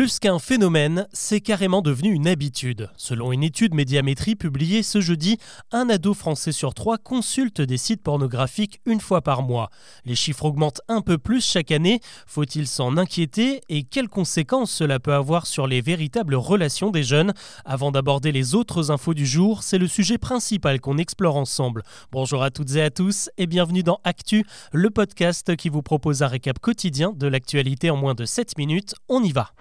Plus 0.00 0.18
qu'un 0.18 0.38
phénomène, 0.38 1.06
c'est 1.12 1.42
carrément 1.42 1.82
devenu 1.82 2.10
une 2.10 2.26
habitude. 2.26 2.88
Selon 2.96 3.32
une 3.32 3.42
étude 3.42 3.74
médiamétrie 3.74 4.34
publiée 4.34 4.82
ce 4.82 5.02
jeudi, 5.02 5.36
un 5.72 5.90
ado 5.90 6.14
français 6.14 6.52
sur 6.52 6.72
trois 6.72 6.96
consulte 6.96 7.60
des 7.60 7.76
sites 7.76 8.02
pornographiques 8.02 8.80
une 8.86 9.02
fois 9.02 9.20
par 9.20 9.42
mois. 9.42 9.68
Les 10.06 10.14
chiffres 10.14 10.46
augmentent 10.46 10.80
un 10.88 11.02
peu 11.02 11.18
plus 11.18 11.44
chaque 11.44 11.70
année. 11.70 12.00
Faut-il 12.26 12.66
s'en 12.66 12.96
inquiéter 12.96 13.60
et 13.68 13.82
quelles 13.82 14.08
conséquences 14.08 14.70
cela 14.70 15.00
peut 15.00 15.12
avoir 15.12 15.46
sur 15.46 15.66
les 15.66 15.82
véritables 15.82 16.34
relations 16.34 16.90
des 16.90 17.02
jeunes? 17.02 17.34
Avant 17.66 17.92
d'aborder 17.92 18.32
les 18.32 18.54
autres 18.54 18.90
infos 18.90 19.12
du 19.12 19.26
jour, 19.26 19.62
c'est 19.62 19.76
le 19.76 19.86
sujet 19.86 20.16
principal 20.16 20.80
qu'on 20.80 20.96
explore 20.96 21.36
ensemble. 21.36 21.82
Bonjour 22.10 22.42
à 22.42 22.50
toutes 22.50 22.74
et 22.74 22.80
à 22.80 22.88
tous 22.88 23.28
et 23.36 23.46
bienvenue 23.46 23.82
dans 23.82 24.00
Actu, 24.04 24.46
le 24.72 24.88
podcast 24.88 25.54
qui 25.56 25.68
vous 25.68 25.82
propose 25.82 26.22
un 26.22 26.28
récap 26.28 26.58
quotidien 26.58 27.12
de 27.14 27.26
l'actualité 27.26 27.90
en 27.90 27.98
moins 27.98 28.14
de 28.14 28.24
7 28.24 28.56
minutes. 28.56 28.94
On 29.10 29.22
y 29.22 29.32
va. 29.32 29.52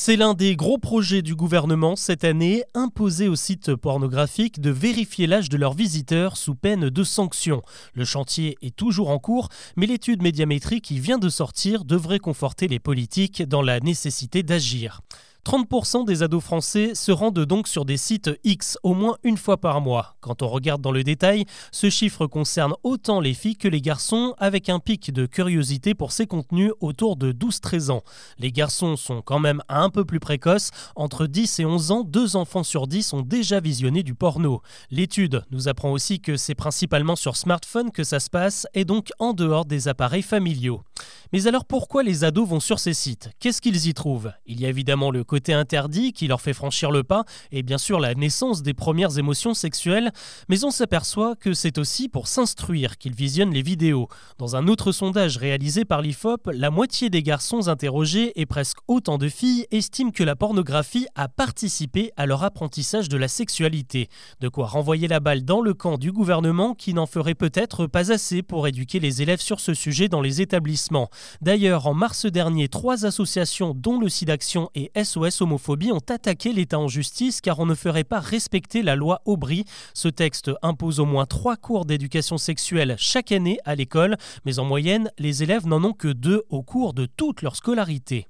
C'est 0.00 0.14
l'un 0.14 0.34
des 0.34 0.54
gros 0.54 0.78
projets 0.78 1.22
du 1.22 1.34
gouvernement 1.34 1.96
cette 1.96 2.22
année, 2.22 2.62
imposer 2.72 3.26
aux 3.26 3.34
sites 3.34 3.74
pornographiques 3.74 4.60
de 4.60 4.70
vérifier 4.70 5.26
l'âge 5.26 5.48
de 5.48 5.56
leurs 5.56 5.74
visiteurs 5.74 6.36
sous 6.36 6.54
peine 6.54 6.88
de 6.88 7.02
sanctions. 7.02 7.62
Le 7.94 8.04
chantier 8.04 8.56
est 8.62 8.76
toujours 8.76 9.10
en 9.10 9.18
cours, 9.18 9.48
mais 9.74 9.86
l'étude 9.86 10.22
médiamétrique 10.22 10.84
qui 10.84 11.00
vient 11.00 11.18
de 11.18 11.28
sortir 11.28 11.84
devrait 11.84 12.20
conforter 12.20 12.68
les 12.68 12.78
politiques 12.78 13.42
dans 13.42 13.60
la 13.60 13.80
nécessité 13.80 14.44
d'agir. 14.44 15.00
30% 15.48 16.04
des 16.04 16.22
ados 16.22 16.44
français 16.44 16.94
se 16.94 17.10
rendent 17.10 17.46
donc 17.46 17.68
sur 17.68 17.86
des 17.86 17.96
sites 17.96 18.30
X 18.44 18.76
au 18.82 18.92
moins 18.92 19.16
une 19.22 19.38
fois 19.38 19.56
par 19.56 19.80
mois. 19.80 20.14
Quand 20.20 20.42
on 20.42 20.48
regarde 20.48 20.82
dans 20.82 20.92
le 20.92 21.02
détail, 21.02 21.46
ce 21.72 21.88
chiffre 21.88 22.26
concerne 22.26 22.74
autant 22.82 23.18
les 23.18 23.32
filles 23.32 23.56
que 23.56 23.66
les 23.66 23.80
garçons, 23.80 24.34
avec 24.36 24.68
un 24.68 24.78
pic 24.78 25.10
de 25.10 25.24
curiosité 25.24 25.94
pour 25.94 26.12
ces 26.12 26.26
contenus 26.26 26.72
autour 26.80 27.16
de 27.16 27.32
12-13 27.32 27.90
ans. 27.90 28.02
Les 28.38 28.52
garçons 28.52 28.96
sont 28.96 29.22
quand 29.22 29.38
même 29.38 29.62
un 29.70 29.88
peu 29.88 30.04
plus 30.04 30.20
précoces. 30.20 30.70
Entre 30.96 31.26
10 31.26 31.60
et 31.60 31.64
11 31.64 31.92
ans, 31.92 32.04
deux 32.04 32.36
enfants 32.36 32.62
sur 32.62 32.86
10 32.86 33.14
ont 33.14 33.22
déjà 33.22 33.58
visionné 33.58 34.02
du 34.02 34.14
porno. 34.14 34.60
L'étude 34.90 35.46
nous 35.50 35.66
apprend 35.66 35.92
aussi 35.92 36.20
que 36.20 36.36
c'est 36.36 36.54
principalement 36.54 37.16
sur 37.16 37.38
smartphone 37.38 37.90
que 37.90 38.04
ça 38.04 38.20
se 38.20 38.28
passe 38.28 38.66
et 38.74 38.84
donc 38.84 39.12
en 39.18 39.32
dehors 39.32 39.64
des 39.64 39.88
appareils 39.88 40.20
familiaux. 40.20 40.82
Mais 41.32 41.46
alors 41.46 41.64
pourquoi 41.64 42.02
les 42.02 42.24
ados 42.24 42.48
vont 42.48 42.60
sur 42.60 42.78
ces 42.78 42.92
sites? 42.92 43.30
Qu'est-ce 43.38 43.62
qu'ils 43.62 43.86
y 43.86 43.94
trouvent? 43.94 44.32
Il 44.44 44.60
y 44.60 44.66
a 44.66 44.68
évidemment 44.68 45.10
le 45.10 45.24
interdit 45.48 46.12
qui 46.12 46.26
leur 46.26 46.40
fait 46.40 46.52
franchir 46.52 46.90
le 46.90 47.02
pas 47.02 47.24
et 47.52 47.62
bien 47.62 47.78
sûr 47.78 48.00
la 48.00 48.14
naissance 48.14 48.62
des 48.62 48.74
premières 48.74 49.18
émotions 49.18 49.54
sexuelles, 49.54 50.12
mais 50.48 50.64
on 50.64 50.70
s'aperçoit 50.70 51.36
que 51.36 51.52
c'est 51.52 51.78
aussi 51.78 52.08
pour 52.08 52.28
s'instruire 52.28 52.98
qu'ils 52.98 53.14
visionnent 53.14 53.52
les 53.52 53.62
vidéos. 53.62 54.08
Dans 54.38 54.56
un 54.56 54.68
autre 54.68 54.92
sondage 54.92 55.36
réalisé 55.36 55.84
par 55.84 56.02
l'IFOP, 56.02 56.50
la 56.52 56.70
moitié 56.70 57.10
des 57.10 57.22
garçons 57.22 57.68
interrogés 57.68 58.32
et 58.40 58.46
presque 58.46 58.78
autant 58.88 59.18
de 59.18 59.28
filles 59.28 59.66
estiment 59.70 60.10
que 60.10 60.24
la 60.24 60.36
pornographie 60.36 61.06
a 61.14 61.28
participé 61.28 62.12
à 62.16 62.26
leur 62.26 62.44
apprentissage 62.44 63.08
de 63.08 63.16
la 63.16 63.28
sexualité. 63.28 64.08
De 64.40 64.48
quoi 64.48 64.66
renvoyer 64.66 65.08
la 65.08 65.20
balle 65.20 65.44
dans 65.44 65.60
le 65.60 65.74
camp 65.74 65.98
du 65.98 66.12
gouvernement 66.12 66.74
qui 66.74 66.94
n'en 66.94 67.06
ferait 67.06 67.34
peut-être 67.34 67.86
pas 67.86 68.12
assez 68.12 68.42
pour 68.42 68.66
éduquer 68.66 69.00
les 69.00 69.22
élèves 69.22 69.40
sur 69.40 69.60
ce 69.60 69.74
sujet 69.74 70.08
dans 70.08 70.20
les 70.20 70.40
établissements. 70.40 71.10
D'ailleurs, 71.40 71.86
en 71.86 71.94
mars 71.94 72.26
dernier, 72.26 72.68
trois 72.68 73.06
associations, 73.06 73.74
dont 73.74 73.98
le 73.98 74.08
SIDAction 74.08 74.70
et 74.74 74.90
SOS 75.02 75.17
Homophobie, 75.40 75.92
ont 75.92 75.98
attaqué 76.08 76.52
l'État 76.52 76.78
en 76.78 76.88
justice 76.88 77.40
car 77.40 77.58
on 77.58 77.66
ne 77.66 77.74
ferait 77.74 78.04
pas 78.04 78.20
respecter 78.20 78.82
la 78.82 78.96
loi 78.96 79.20
Aubry. 79.24 79.64
Ce 79.94 80.08
texte 80.08 80.50
impose 80.62 81.00
au 81.00 81.04
moins 81.04 81.26
trois 81.26 81.56
cours 81.56 81.84
d'éducation 81.84 82.38
sexuelle 82.38 82.94
chaque 82.98 83.32
année 83.32 83.58
à 83.64 83.74
l'école, 83.74 84.16
mais 84.44 84.58
en 84.58 84.64
moyenne, 84.64 85.10
les 85.18 85.42
élèves 85.42 85.66
n'en 85.66 85.82
ont 85.84 85.92
que 85.92 86.08
deux 86.08 86.42
au 86.48 86.62
cours 86.62 86.94
de 86.94 87.06
toute 87.06 87.42
leur 87.42 87.56
scolarité. 87.56 88.28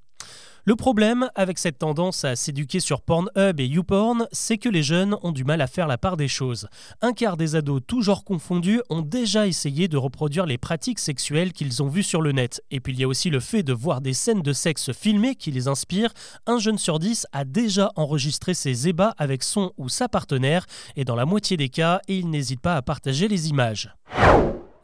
Le 0.69 0.77
problème 0.77 1.30
avec 1.34 1.58
cette 1.58 1.78
tendance 1.78 2.27
à 2.27 2.36
s'éduquer 2.36 2.78
sur 2.78 3.00
Pornhub 3.00 3.58
et 3.58 3.66
YouPorn, 3.66 4.28
c'est 4.33 4.58
que 4.58 4.69
les 4.69 4.83
jeunes 4.83 5.16
ont 5.22 5.33
du 5.33 5.42
mal 5.42 5.62
à 5.62 5.66
faire 5.66 5.86
la 5.86 5.97
part 5.97 6.19
des 6.19 6.28
choses. 6.28 6.69
Un 7.00 7.14
quart 7.14 7.38
des 7.38 7.56
ados, 7.56 7.80
tout 7.86 8.02
genre 8.02 8.22
confondus, 8.22 8.82
ont 8.91 9.00
déjà 9.00 9.47
essayé 9.47 9.88
de 9.88 9.97
reproduire 9.97 10.44
les 10.44 10.59
pratiques 10.59 10.98
sexuelles 10.98 11.54
qu'ils 11.54 11.82
ont 11.82 11.88
vues 11.88 12.03
sur 12.03 12.20
le 12.20 12.32
net. 12.32 12.62
Et 12.70 12.81
puis 12.81 12.93
il 12.93 13.00
y 13.00 13.04
a 13.04 13.09
aussi 13.09 13.31
le 13.31 13.41
fait 13.41 13.62
de 13.62 13.72
voir 13.72 14.03
des 14.03 14.12
scènes 14.12 14.43
de 14.43 14.53
sexe 14.53 14.93
filmées 14.93 15.37
qui 15.37 15.53
les 15.53 15.69
inspirent. 15.69 16.12
Un 16.47 16.59
jeune 16.59 16.76
sur 16.76 16.98
dix 16.98 17.26
a 17.32 17.47
déjà 17.47 17.91
enregistré 17.97 18.53
ses 18.53 18.88
ébats 18.88 19.14
avec 19.16 19.44
son 19.44 19.72
ou 19.78 19.88
sa 19.88 20.10
partenaire, 20.10 20.66
et 20.97 21.06
dans 21.06 21.16
la 21.16 21.25
moitié 21.25 21.56
des 21.56 21.70
cas, 21.70 22.03
il 22.09 22.28
n'hésite 22.28 22.60
pas 22.60 22.76
à 22.76 22.82
partager 22.82 23.26
les 23.26 23.48
images. 23.48 23.91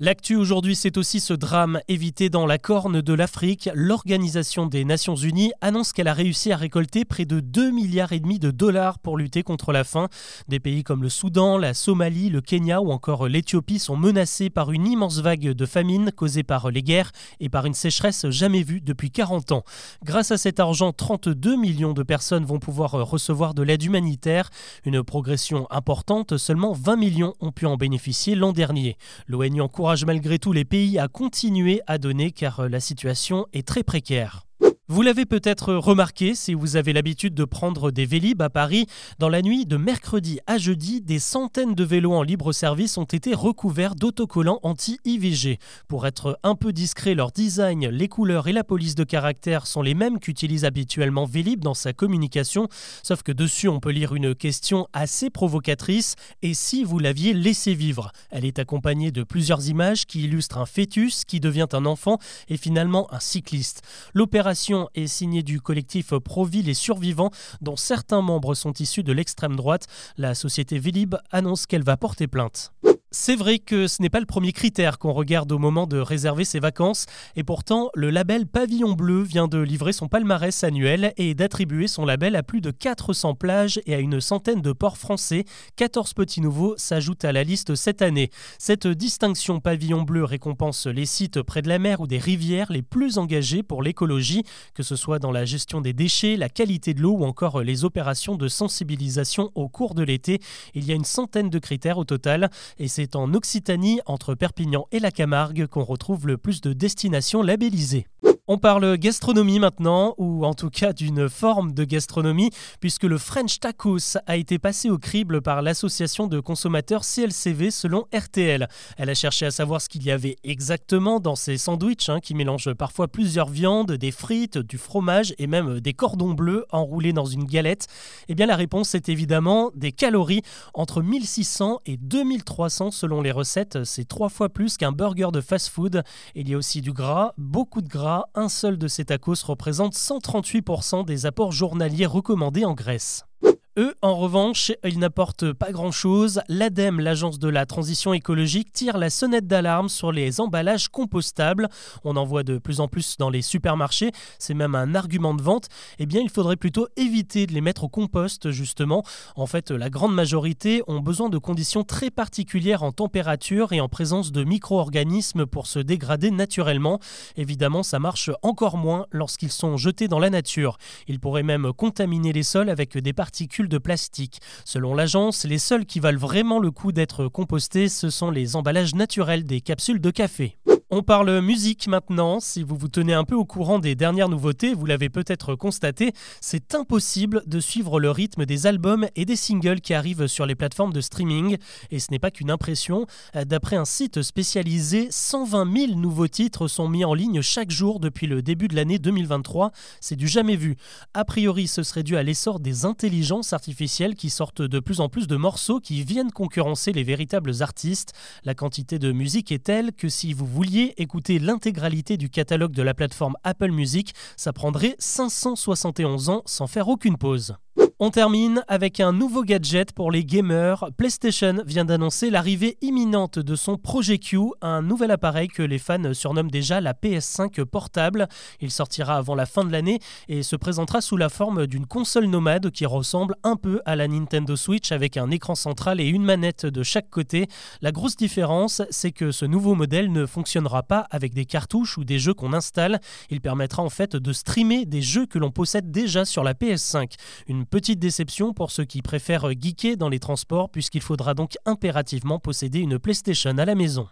L'actu 0.00 0.34
aujourd'hui, 0.34 0.74
c'est 0.74 0.96
aussi 0.96 1.20
ce 1.20 1.32
drame 1.32 1.78
évité 1.86 2.28
dans 2.28 2.46
la 2.46 2.58
corne 2.58 3.00
de 3.00 3.12
l'Afrique. 3.14 3.70
L'Organisation 3.74 4.66
des 4.66 4.84
Nations 4.84 5.14
Unies 5.14 5.52
annonce 5.60 5.92
qu'elle 5.92 6.08
a 6.08 6.12
réussi 6.12 6.50
à 6.50 6.56
récolter 6.56 7.04
près 7.04 7.26
de 7.26 7.38
2 7.38 7.70
milliards 7.70 8.10
et 8.12 8.18
demi 8.18 8.40
de 8.40 8.50
dollars 8.50 8.98
pour 8.98 9.16
lutter 9.16 9.44
contre 9.44 9.70
la 9.70 9.84
faim. 9.84 10.08
Des 10.48 10.58
pays 10.58 10.82
comme 10.82 11.04
le 11.04 11.08
Soudan, 11.08 11.58
la 11.58 11.74
Somalie, 11.74 12.28
le 12.28 12.40
Kenya 12.40 12.82
ou 12.82 12.90
encore 12.90 13.28
l'Éthiopie 13.28 13.78
sont 13.78 13.96
menacés 13.96 14.50
par 14.50 14.72
une 14.72 14.88
immense 14.88 15.20
vague 15.20 15.50
de 15.50 15.64
famine 15.66 16.10
causée 16.10 16.42
par 16.42 16.72
les 16.72 16.82
guerres 16.82 17.12
et 17.38 17.48
par 17.48 17.64
une 17.64 17.72
sécheresse 17.72 18.28
jamais 18.30 18.64
vue 18.64 18.80
depuis 18.80 19.12
40 19.12 19.52
ans. 19.52 19.62
Grâce 20.04 20.32
à 20.32 20.38
cet 20.38 20.58
argent, 20.58 20.92
32 20.92 21.54
millions 21.54 21.92
de 21.92 22.02
personnes 22.02 22.44
vont 22.44 22.58
pouvoir 22.58 22.90
recevoir 22.90 23.54
de 23.54 23.62
l'aide 23.62 23.84
humanitaire, 23.84 24.50
une 24.84 25.04
progression 25.04 25.68
importante, 25.70 26.36
seulement 26.36 26.72
20 26.72 26.96
millions 26.96 27.34
ont 27.38 27.52
pu 27.52 27.66
en 27.66 27.76
bénéficier 27.76 28.34
l'an 28.34 28.50
dernier. 28.50 28.96
L'ONU 29.28 29.60
encourage 29.60 29.84
malgré 30.02 30.40
tout 30.40 30.52
les 30.52 30.64
pays 30.64 30.98
à 30.98 31.06
continuer 31.06 31.80
à 31.86 31.98
donner 31.98 32.32
car 32.32 32.60
euh, 32.60 32.68
la 32.68 32.80
situation 32.80 33.46
est 33.52 33.66
très 33.66 33.84
précaire. 33.84 34.46
Vous 34.86 35.00
l'avez 35.00 35.24
peut-être 35.24 35.72
remarqué 35.72 36.34
si 36.34 36.52
vous 36.52 36.76
avez 36.76 36.92
l'habitude 36.92 37.32
de 37.32 37.46
prendre 37.46 37.90
des 37.90 38.04
Vélib 38.04 38.42
à 38.42 38.50
Paris. 38.50 38.84
Dans 39.18 39.30
la 39.30 39.40
nuit 39.40 39.64
de 39.64 39.78
mercredi 39.78 40.40
à 40.46 40.58
jeudi, 40.58 41.00
des 41.00 41.18
centaines 41.18 41.74
de 41.74 41.84
vélos 41.84 42.12
en 42.12 42.22
libre 42.22 42.52
service 42.52 42.98
ont 42.98 43.04
été 43.04 43.32
recouverts 43.32 43.94
d'autocollants 43.94 44.60
anti-IVG. 44.62 45.58
Pour 45.88 46.06
être 46.06 46.38
un 46.42 46.54
peu 46.54 46.74
discret, 46.74 47.14
leur 47.14 47.32
design, 47.32 47.88
les 47.88 48.08
couleurs 48.08 48.46
et 48.46 48.52
la 48.52 48.62
police 48.62 48.94
de 48.94 49.04
caractère 49.04 49.66
sont 49.66 49.80
les 49.80 49.94
mêmes 49.94 50.18
qu'utilise 50.18 50.66
habituellement 50.66 51.24
Vélib 51.24 51.60
dans 51.60 51.72
sa 51.72 51.94
communication. 51.94 52.68
Sauf 53.02 53.22
que 53.22 53.32
dessus, 53.32 53.68
on 53.68 53.80
peut 53.80 53.88
lire 53.88 54.14
une 54.14 54.34
question 54.34 54.86
assez 54.92 55.30
provocatrice. 55.30 56.14
Et 56.42 56.52
si 56.52 56.84
vous 56.84 56.98
l'aviez 56.98 57.32
laissé 57.32 57.72
vivre? 57.72 58.12
Elle 58.28 58.44
est 58.44 58.58
accompagnée 58.58 59.12
de 59.12 59.22
plusieurs 59.22 59.66
images 59.66 60.04
qui 60.04 60.24
illustrent 60.24 60.58
un 60.58 60.66
fœtus 60.66 61.24
qui 61.24 61.40
devient 61.40 61.68
un 61.72 61.86
enfant 61.86 62.18
et 62.48 62.58
finalement 62.58 63.10
un 63.14 63.20
cycliste. 63.20 63.80
L'opération 64.12 64.73
est 64.94 65.06
signé 65.06 65.42
du 65.42 65.60
collectif 65.60 66.14
Provi 66.18 66.62
Les 66.62 66.74
Survivants, 66.74 67.30
dont 67.60 67.76
certains 67.76 68.20
membres 68.20 68.54
sont 68.54 68.72
issus 68.72 69.02
de 69.02 69.12
l'extrême 69.12 69.56
droite. 69.56 69.86
La 70.18 70.34
société 70.34 70.78
Vélib 70.78 71.14
annonce 71.30 71.66
qu'elle 71.66 71.84
va 71.84 71.96
porter 71.96 72.26
plainte. 72.26 72.73
C'est 73.16 73.36
vrai 73.36 73.60
que 73.60 73.86
ce 73.86 74.02
n'est 74.02 74.10
pas 74.10 74.18
le 74.18 74.26
premier 74.26 74.50
critère 74.50 74.98
qu'on 74.98 75.12
regarde 75.12 75.52
au 75.52 75.58
moment 75.60 75.86
de 75.86 75.98
réserver 75.98 76.44
ses 76.44 76.58
vacances, 76.58 77.06
et 77.36 77.44
pourtant 77.44 77.90
le 77.94 78.10
label 78.10 78.44
Pavillon 78.44 78.94
Bleu 78.94 79.22
vient 79.22 79.46
de 79.46 79.60
livrer 79.60 79.92
son 79.92 80.08
palmarès 80.08 80.64
annuel 80.64 81.14
et 81.16 81.36
d'attribuer 81.36 81.86
son 81.86 82.04
label 82.04 82.34
à 82.34 82.42
plus 82.42 82.60
de 82.60 82.72
400 82.72 83.36
plages 83.36 83.80
et 83.86 83.94
à 83.94 84.00
une 84.00 84.20
centaine 84.20 84.62
de 84.62 84.72
ports 84.72 84.98
français. 84.98 85.44
14 85.76 86.12
petits 86.14 86.40
nouveaux 86.40 86.74
s'ajoutent 86.76 87.24
à 87.24 87.30
la 87.30 87.44
liste 87.44 87.76
cette 87.76 88.02
année. 88.02 88.30
Cette 88.58 88.88
distinction 88.88 89.60
Pavillon 89.60 90.02
Bleu 90.02 90.24
récompense 90.24 90.88
les 90.88 91.06
sites 91.06 91.40
près 91.40 91.62
de 91.62 91.68
la 91.68 91.78
mer 91.78 92.00
ou 92.00 92.08
des 92.08 92.18
rivières 92.18 92.72
les 92.72 92.82
plus 92.82 93.18
engagés 93.18 93.62
pour 93.62 93.84
l'écologie, 93.84 94.42
que 94.74 94.82
ce 94.82 94.96
soit 94.96 95.20
dans 95.20 95.30
la 95.30 95.44
gestion 95.44 95.80
des 95.80 95.92
déchets, 95.92 96.36
la 96.36 96.48
qualité 96.48 96.94
de 96.94 97.02
l'eau 97.02 97.18
ou 97.18 97.24
encore 97.24 97.62
les 97.62 97.84
opérations 97.84 98.34
de 98.34 98.48
sensibilisation 98.48 99.52
au 99.54 99.68
cours 99.68 99.94
de 99.94 100.02
l'été. 100.02 100.40
Il 100.74 100.84
y 100.84 100.90
a 100.90 100.96
une 100.96 101.04
centaine 101.04 101.48
de 101.48 101.60
critères 101.60 101.98
au 101.98 102.04
total, 102.04 102.50
et 102.80 102.88
c'est 102.88 103.03
c'est 103.04 103.16
en 103.16 103.34
Occitanie, 103.34 104.00
entre 104.06 104.34
Perpignan 104.34 104.86
et 104.90 104.98
la 104.98 105.10
Camargue, 105.10 105.66
qu'on 105.66 105.84
retrouve 105.84 106.26
le 106.26 106.38
plus 106.38 106.62
de 106.62 106.72
destinations 106.72 107.42
labellisées. 107.42 108.06
On 108.46 108.58
parle 108.58 108.98
gastronomie 108.98 109.58
maintenant, 109.58 110.14
ou 110.18 110.44
en 110.44 110.52
tout 110.52 110.68
cas 110.68 110.92
d'une 110.92 111.30
forme 111.30 111.72
de 111.72 111.82
gastronomie, 111.84 112.50
puisque 112.78 113.04
le 113.04 113.16
French 113.16 113.58
Tacos 113.58 114.18
a 114.26 114.36
été 114.36 114.58
passé 114.58 114.90
au 114.90 114.98
crible 114.98 115.40
par 115.40 115.62
l'association 115.62 116.26
de 116.26 116.40
consommateurs 116.40 117.06
CLCV 117.06 117.70
selon 117.70 118.04
RTL. 118.14 118.68
Elle 118.98 119.08
a 119.08 119.14
cherché 119.14 119.46
à 119.46 119.50
savoir 119.50 119.80
ce 119.80 119.88
qu'il 119.88 120.02
y 120.02 120.10
avait 120.10 120.36
exactement 120.44 121.20
dans 121.20 121.36
ces 121.36 121.56
sandwichs 121.56 122.10
hein, 122.10 122.20
qui 122.20 122.34
mélangent 122.34 122.74
parfois 122.74 123.08
plusieurs 123.08 123.48
viandes, 123.48 123.92
des 123.92 124.10
frites, 124.10 124.58
du 124.58 124.76
fromage 124.76 125.34
et 125.38 125.46
même 125.46 125.80
des 125.80 125.94
cordons 125.94 126.34
bleus 126.34 126.66
enroulés 126.70 127.14
dans 127.14 127.24
une 127.24 127.44
galette. 127.44 127.86
Eh 128.28 128.34
bien 128.34 128.44
la 128.44 128.56
réponse 128.56 128.94
est 128.94 129.08
évidemment 129.08 129.70
des 129.74 129.92
calories 129.92 130.42
entre 130.74 131.00
1600 131.00 131.80
et 131.86 131.96
2300 131.96 132.90
selon 132.90 133.22
les 133.22 133.32
recettes. 133.32 133.84
C'est 133.84 134.06
trois 134.06 134.28
fois 134.28 134.50
plus 134.50 134.76
qu'un 134.76 134.92
burger 134.92 135.28
de 135.32 135.40
fast-food. 135.40 136.02
Il 136.34 136.50
y 136.50 136.52
a 136.52 136.58
aussi 136.58 136.82
du 136.82 136.92
gras, 136.92 137.32
beaucoup 137.38 137.80
de 137.80 137.88
gras, 137.88 138.26
un 138.34 138.48
seul 138.48 138.78
de 138.78 138.88
ces 138.88 139.04
tacos 139.04 139.42
représente 139.44 139.94
138% 139.94 141.04
des 141.04 141.26
apports 141.26 141.52
journaliers 141.52 142.06
recommandés 142.06 142.64
en 142.64 142.74
Grèce. 142.74 143.26
Eux, 143.76 143.96
en 144.02 144.14
revanche, 144.14 144.70
ils 144.84 145.00
n'apportent 145.00 145.52
pas 145.52 145.72
grand-chose. 145.72 146.42
L'ADEME, 146.48 147.00
l'agence 147.00 147.40
de 147.40 147.48
la 147.48 147.66
transition 147.66 148.14
écologique, 148.14 148.72
tire 148.72 148.98
la 148.98 149.10
sonnette 149.10 149.48
d'alarme 149.48 149.88
sur 149.88 150.12
les 150.12 150.40
emballages 150.40 150.86
compostables. 150.86 151.68
On 152.04 152.14
en 152.16 152.24
voit 152.24 152.44
de 152.44 152.58
plus 152.58 152.78
en 152.78 152.86
plus 152.86 153.16
dans 153.18 153.30
les 153.30 153.42
supermarchés. 153.42 154.12
C'est 154.38 154.54
même 154.54 154.76
un 154.76 154.94
argument 154.94 155.34
de 155.34 155.42
vente. 155.42 155.66
Eh 155.98 156.06
bien, 156.06 156.20
il 156.20 156.30
faudrait 156.30 156.54
plutôt 156.54 156.86
éviter 156.96 157.48
de 157.48 157.52
les 157.52 157.60
mettre 157.60 157.82
au 157.82 157.88
compost, 157.88 158.52
justement. 158.52 159.02
En 159.34 159.46
fait, 159.46 159.72
la 159.72 159.90
grande 159.90 160.14
majorité 160.14 160.84
ont 160.86 161.00
besoin 161.00 161.28
de 161.28 161.38
conditions 161.38 161.82
très 161.82 162.12
particulières 162.12 162.84
en 162.84 162.92
température 162.92 163.72
et 163.72 163.80
en 163.80 163.88
présence 163.88 164.30
de 164.30 164.44
micro-organismes 164.44 165.46
pour 165.46 165.66
se 165.66 165.80
dégrader 165.80 166.30
naturellement. 166.30 167.00
Évidemment, 167.36 167.82
ça 167.82 167.98
marche 167.98 168.30
encore 168.42 168.76
moins 168.76 169.06
lorsqu'ils 169.10 169.50
sont 169.50 169.76
jetés 169.76 170.06
dans 170.06 170.20
la 170.20 170.30
nature. 170.30 170.78
Ils 171.08 171.18
pourraient 171.18 171.42
même 171.42 171.72
contaminer 171.72 172.32
les 172.32 172.44
sols 172.44 172.70
avec 172.70 172.96
des 172.96 173.12
particules 173.12 173.63
de 173.68 173.78
plastique. 173.78 174.40
Selon 174.64 174.94
l'agence, 174.94 175.44
les 175.44 175.58
seuls 175.58 175.86
qui 175.86 176.00
valent 176.00 176.18
vraiment 176.18 176.58
le 176.58 176.70
coup 176.70 176.92
d'être 176.92 177.28
compostés, 177.28 177.88
ce 177.88 178.10
sont 178.10 178.30
les 178.30 178.56
emballages 178.56 178.94
naturels 178.94 179.44
des 179.44 179.60
capsules 179.60 180.00
de 180.00 180.10
café. 180.10 180.56
On 180.90 181.02
parle 181.02 181.40
musique 181.40 181.86
maintenant. 181.88 182.40
Si 182.40 182.62
vous 182.62 182.76
vous 182.76 182.88
tenez 182.88 183.14
un 183.14 183.24
peu 183.24 183.34
au 183.34 183.46
courant 183.46 183.78
des 183.78 183.94
dernières 183.94 184.28
nouveautés, 184.28 184.74
vous 184.74 184.84
l'avez 184.84 185.08
peut-être 185.08 185.54
constaté, 185.54 186.12
c'est 186.42 186.74
impossible 186.74 187.42
de 187.46 187.58
suivre 187.58 187.98
le 187.98 188.10
rythme 188.10 188.44
des 188.44 188.66
albums 188.66 189.06
et 189.16 189.24
des 189.24 189.34
singles 189.34 189.80
qui 189.80 189.94
arrivent 189.94 190.26
sur 190.26 190.44
les 190.44 190.54
plateformes 190.54 190.92
de 190.92 191.00
streaming. 191.00 191.56
Et 191.90 192.00
ce 192.00 192.08
n'est 192.10 192.18
pas 192.18 192.30
qu'une 192.30 192.50
impression. 192.50 193.06
D'après 193.46 193.76
un 193.76 193.86
site 193.86 194.20
spécialisé, 194.20 195.08
120 195.10 195.74
000 195.88 195.98
nouveaux 195.98 196.28
titres 196.28 196.68
sont 196.68 196.86
mis 196.86 197.06
en 197.06 197.14
ligne 197.14 197.40
chaque 197.40 197.70
jour 197.70 197.98
depuis 197.98 198.26
le 198.26 198.42
début 198.42 198.68
de 198.68 198.76
l'année 198.76 198.98
2023. 198.98 199.72
C'est 200.02 200.16
du 200.16 200.28
jamais 200.28 200.56
vu. 200.56 200.76
A 201.14 201.24
priori, 201.24 201.66
ce 201.66 201.82
serait 201.82 202.02
dû 202.02 202.18
à 202.18 202.22
l'essor 202.22 202.60
des 202.60 202.84
intelligences 202.84 203.54
artificielles 203.54 204.16
qui 204.16 204.28
sortent 204.28 204.62
de 204.62 204.80
plus 204.80 205.00
en 205.00 205.08
plus 205.08 205.28
de 205.28 205.36
morceaux 205.36 205.80
qui 205.80 206.04
viennent 206.04 206.30
concurrencer 206.30 206.92
les 206.92 207.04
véritables 207.04 207.62
artistes. 207.62 208.12
La 208.44 208.54
quantité 208.54 208.98
de 208.98 209.12
musique 209.12 209.50
est 209.50 209.64
telle 209.64 209.92
que 209.94 210.10
si 210.10 210.34
vous 210.34 210.46
vouliez 210.46 210.73
écouter 210.82 211.38
l'intégralité 211.38 212.16
du 212.16 212.30
catalogue 212.30 212.72
de 212.72 212.82
la 212.82 212.94
plateforme 212.94 213.36
Apple 213.44 213.70
Music, 213.70 214.14
ça 214.36 214.52
prendrait 214.52 214.96
571 214.98 216.28
ans 216.28 216.42
sans 216.46 216.66
faire 216.66 216.88
aucune 216.88 217.16
pause. 217.16 217.56
On 218.00 218.10
termine 218.10 218.64
avec 218.66 218.98
un 218.98 219.12
nouveau 219.12 219.44
gadget 219.44 219.92
pour 219.92 220.10
les 220.10 220.24
gamers. 220.24 220.90
PlayStation 220.96 221.62
vient 221.64 221.84
d'annoncer 221.84 222.28
l'arrivée 222.28 222.76
imminente 222.82 223.38
de 223.38 223.54
son 223.54 223.78
Project 223.78 224.24
Q, 224.24 224.38
un 224.62 224.82
nouvel 224.82 225.12
appareil 225.12 225.46
que 225.46 225.62
les 225.62 225.78
fans 225.78 226.12
surnomment 226.12 226.50
déjà 226.50 226.80
la 226.80 226.92
PS5 226.92 227.64
portable. 227.64 228.28
Il 228.60 228.72
sortira 228.72 229.16
avant 229.16 229.36
la 229.36 229.46
fin 229.46 229.64
de 229.64 229.70
l'année 229.70 230.00
et 230.28 230.42
se 230.42 230.56
présentera 230.56 231.00
sous 231.00 231.16
la 231.16 231.28
forme 231.28 231.68
d'une 231.68 231.86
console 231.86 232.26
nomade 232.26 232.70
qui 232.72 232.84
ressemble 232.84 233.36
un 233.44 233.54
peu 233.54 233.80
à 233.86 233.94
la 233.94 234.08
Nintendo 234.08 234.56
Switch 234.56 234.90
avec 234.90 235.16
un 235.16 235.30
écran 235.30 235.54
central 235.54 236.00
et 236.00 236.08
une 236.08 236.24
manette 236.24 236.66
de 236.66 236.82
chaque 236.82 237.10
côté. 237.10 237.46
La 237.80 237.92
grosse 237.92 238.16
différence, 238.16 238.82
c'est 238.90 239.12
que 239.12 239.30
ce 239.30 239.46
nouveau 239.46 239.76
modèle 239.76 240.10
ne 240.10 240.26
fonctionnera 240.26 240.82
pas 240.82 241.06
avec 241.10 241.32
des 241.32 241.46
cartouches 241.46 241.96
ou 241.96 242.04
des 242.04 242.18
jeux 242.18 242.34
qu'on 242.34 242.54
installe. 242.54 243.00
Il 243.30 243.40
permettra 243.40 243.84
en 243.84 243.90
fait 243.90 244.16
de 244.16 244.32
streamer 244.32 244.84
des 244.84 245.00
jeux 245.00 245.26
que 245.26 245.38
l'on 245.38 245.52
possède 245.52 245.92
déjà 245.92 246.24
sur 246.24 246.42
la 246.42 246.54
PS5. 246.54 247.12
Une 247.46 247.63
petite 247.64 247.98
déception 247.98 248.52
pour 248.52 248.70
ceux 248.70 248.84
qui 248.84 249.02
préfèrent 249.02 249.50
geeker 249.50 249.96
dans 249.96 250.08
les 250.08 250.20
transports 250.20 250.70
puisqu'il 250.70 251.02
faudra 251.02 251.34
donc 251.34 251.54
impérativement 251.66 252.38
posséder 252.38 252.80
une 252.80 252.98
PlayStation 252.98 253.56
à 253.58 253.64
la 253.64 253.74
maison. 253.74 254.06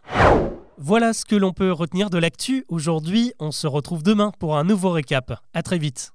Voilà 0.79 1.13
ce 1.13 1.25
que 1.25 1.37
l'on 1.37 1.53
peut 1.53 1.73
retenir 1.73 2.11
de 2.11 2.19
l'actu. 2.19 2.65
Aujourd'hui, 2.69 3.33
on 3.39 3.53
se 3.53 3.67
retrouve 3.67 4.03
demain 4.03 4.33
pour 4.39 4.57
un 4.57 4.65
nouveau 4.65 4.91
récap. 4.91 5.41
A 5.55 5.63
très 5.63 5.79
vite. 5.79 6.13